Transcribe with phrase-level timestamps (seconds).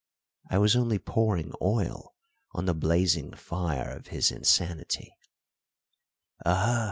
[0.49, 2.15] I was only pouring oil
[2.53, 5.13] on the blazing fire of his insanity.
[6.43, 6.79] "Aha!"